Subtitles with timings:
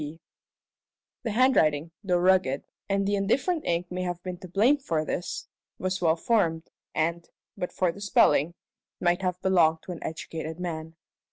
[0.01, 0.19] P.
[1.21, 5.47] The handwriting, though rugged and the indifferent ink may have been to blame for this
[5.77, 8.55] was well formed, and, but for the spelling,
[8.99, 10.95] might have belonged to an educated man.